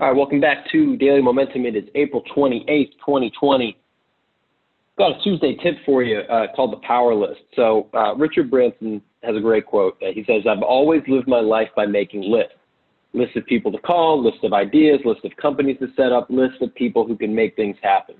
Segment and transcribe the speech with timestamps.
[0.00, 1.66] All right, welcome back to Daily Momentum.
[1.66, 3.78] It is April 28th, 2020.
[4.98, 7.42] Got a Tuesday tip for you uh, called the Power List.
[7.54, 9.96] So, uh, Richard Branson has a great quote.
[10.00, 12.54] He says, I've always lived my life by making lists
[13.12, 16.58] lists of people to call, lists of ideas, lists of companies to set up, lists
[16.60, 18.16] of people who can make things happen.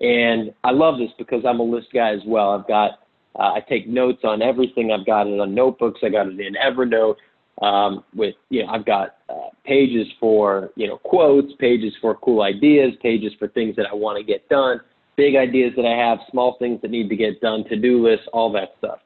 [0.00, 2.50] And I love this because I'm a list guy as well.
[2.50, 2.98] I've got,
[3.36, 4.92] uh, I take notes on everything.
[4.92, 6.00] I've got it on notebooks.
[6.02, 7.16] I got it in Evernote
[7.60, 9.16] um, with you know I've got
[9.64, 14.18] pages for you know quotes, pages for cool ideas, pages for things that I want
[14.18, 14.80] to get done,
[15.16, 18.52] big ideas that I have, small things that need to get done, to-do lists, all
[18.52, 18.98] that stuff.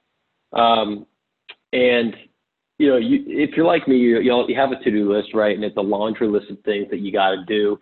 [0.53, 1.07] Um,
[1.73, 2.15] and
[2.79, 5.55] you know, you, if you're like me, you you have a to-do list, right?
[5.55, 7.79] And it's a laundry list of things that you got to do.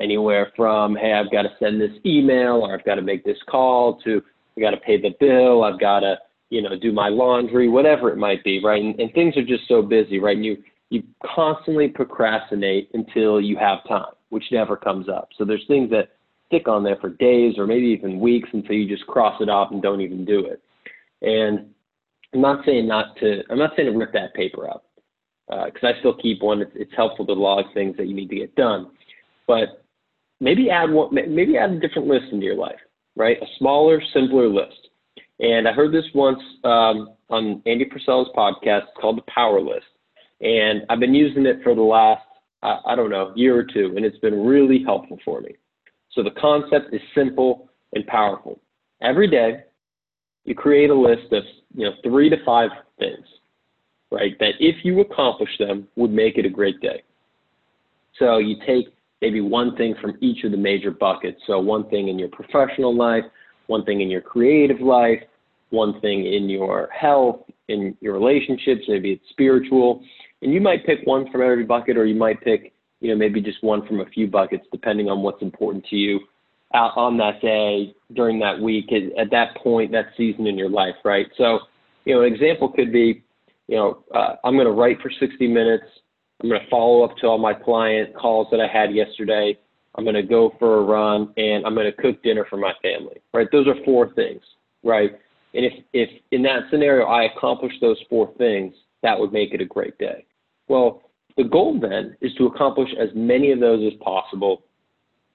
[0.00, 3.38] Anywhere from hey, I've got to send this email, or I've got to make this
[3.48, 4.20] call, to
[4.56, 6.16] I got to pay the bill, I've got to
[6.54, 8.82] you know, do my laundry, whatever it might be, right?
[8.82, 10.36] And, and things are just so busy, right?
[10.36, 10.62] And you
[10.94, 11.02] you
[11.34, 15.28] constantly procrastinate until you have time, which never comes up.
[15.36, 16.10] So there's things that
[16.46, 19.72] stick on there for days or maybe even weeks until you just cross it off
[19.72, 20.62] and don't even do it.
[21.22, 21.70] And
[22.32, 23.42] I'm not saying not to.
[23.50, 24.84] I'm not saying to rip that paper up
[25.48, 26.62] because uh, I still keep one.
[26.62, 28.90] It's, it's helpful to log things that you need to get done,
[29.46, 29.84] but
[30.40, 31.14] maybe add one.
[31.14, 32.78] Maybe add a different list into your life,
[33.16, 33.36] right?
[33.40, 34.88] A smaller, simpler list.
[35.40, 39.86] And I heard this once um, on Andy Frisella's podcast called The Power List.
[40.44, 42.22] And I've been using it for the last,
[42.62, 45.56] I, I don't know, year or two, and it's been really helpful for me.
[46.12, 48.60] So the concept is simple and powerful.
[49.00, 49.64] Every day,
[50.44, 51.42] you create a list of
[51.74, 53.26] you know three to five things,
[54.10, 54.38] right?
[54.38, 57.02] That if you accomplish them, would make it a great day.
[58.18, 61.40] So you take maybe one thing from each of the major buckets.
[61.46, 63.24] So one thing in your professional life,
[63.66, 65.22] one thing in your creative life,
[65.70, 70.02] one thing in your health, in your relationships, maybe it's spiritual.
[70.44, 73.40] And you might pick one from every bucket, or you might pick, you know, maybe
[73.40, 76.20] just one from a few buckets, depending on what's important to you
[76.74, 80.96] out on that day, during that week, at, that point, that season in your life,
[81.04, 81.26] right?
[81.38, 81.60] So,
[82.04, 83.24] you know, an example could be,
[83.68, 85.84] you know, uh, I'm going to write for 60 minutes.
[86.42, 89.56] I'm going to follow up to all my client calls that I had yesterday.
[89.94, 92.72] I'm going to go for a run, and I'm going to cook dinner for my
[92.82, 93.22] family.
[93.32, 93.46] Right?
[93.50, 94.42] Those are four things,
[94.82, 95.12] right?
[95.54, 99.60] And if if in that scenario I accomplish those four things, that would make it
[99.60, 100.26] a great day.
[100.68, 101.02] Well,
[101.36, 104.64] the goal then is to accomplish as many of those as possible,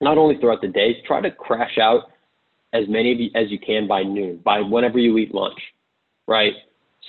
[0.02, 1.02] not only throughout the day.
[1.06, 2.12] Try to crash out
[2.74, 5.60] as many of you as you can by noon, by whenever you eat lunch,
[6.28, 6.54] right?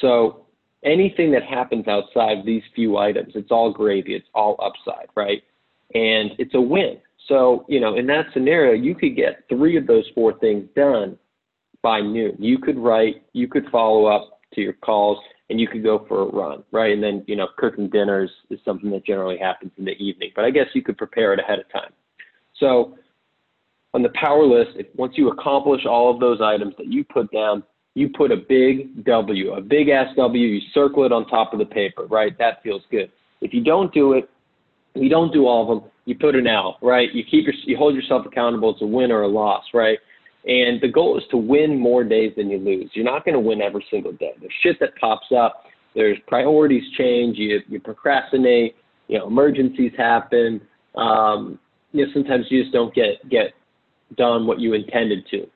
[0.00, 0.46] So
[0.84, 5.42] anything that happens outside these few items, it's all gravy, it's all upside, right?
[5.94, 6.98] And it's a win.
[7.28, 11.18] So, you know, in that scenario, you could get three of those four things done
[11.82, 12.36] by noon.
[12.38, 15.18] You could write, you could follow up to your calls,
[15.50, 16.92] and you could go for a run, right?
[16.92, 20.44] And then, you know, cooking dinners is something that generally happens in the evening, but
[20.44, 21.92] I guess you could prepare it ahead of time.
[22.58, 22.96] So,
[23.92, 27.30] on the power list, if, once you accomplish all of those items that you put
[27.32, 31.52] down, you put a big W, a big ass W, you circle it on top
[31.52, 32.38] of the paper, right?
[32.38, 33.10] That feels good.
[33.40, 34.30] If you don't do it,
[34.94, 37.12] you don't do all of them, you put an L, right?
[37.12, 38.70] You keep your, you hold yourself accountable.
[38.70, 39.98] It's a win or a loss, right?
[40.44, 42.90] And the goal is to win more days than you lose.
[42.94, 44.32] You're not going to win every single day.
[44.40, 45.64] There's shit that pops up.
[45.94, 47.36] There's priorities change.
[47.36, 48.76] You you procrastinate.
[49.08, 50.60] You know, emergencies happen.
[50.96, 51.58] Um,
[51.92, 53.52] you know, sometimes you just don't get get
[54.16, 55.46] done what you intended to.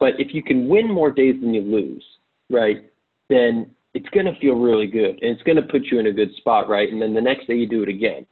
[0.00, 2.04] But if you can win more days than you lose,
[2.50, 2.90] right,
[3.28, 6.12] then it's going to feel really good and it's going to put you in a
[6.12, 6.90] good spot, right?
[6.90, 8.26] And then the next day you do it again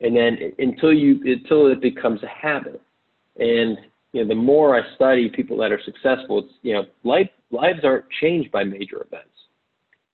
[0.00, 2.80] and then until you until it becomes a habit
[3.38, 3.78] and
[4.12, 7.80] you know the more i study people that are successful it's you know life lives
[7.84, 9.30] aren't changed by major events.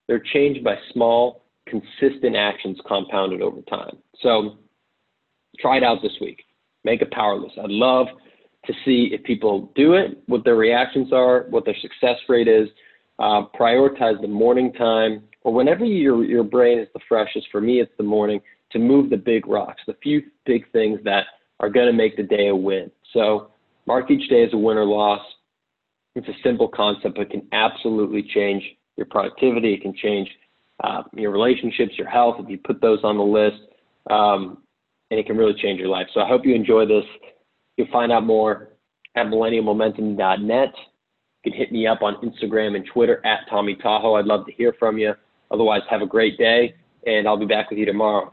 [0.06, 3.96] They're changed by small consistent actions compounded over time.
[4.20, 4.58] So
[5.58, 6.44] try it out this week.
[6.84, 8.08] Make a power list i'd love
[8.66, 12.68] to see if people do it what their reactions are what their success rate is.
[13.18, 17.46] Uh, prioritize the morning time or whenever your your brain is the freshest.
[17.50, 18.40] For me it's the morning
[18.72, 21.24] to move the big rocks, the few big things that
[21.60, 22.90] are going to make the day a win.
[23.12, 23.50] So
[23.86, 25.20] mark each day as a win or loss.
[26.14, 28.62] It's a simple concept, but can absolutely change
[28.96, 29.74] your productivity.
[29.74, 30.28] It can change
[30.82, 33.60] uh, your relationships, your health, if you put those on the list,
[34.10, 34.58] um,
[35.10, 36.06] and it can really change your life.
[36.14, 37.04] So I hope you enjoy this.
[37.76, 38.70] You'll find out more
[39.16, 40.72] at millenniummomentum.net.
[41.44, 44.14] You can hit me up on Instagram and Twitter at Tommy Tahoe.
[44.14, 45.14] I'd love to hear from you.
[45.50, 46.74] Otherwise, have a great day,
[47.06, 48.32] and I'll be back with you tomorrow.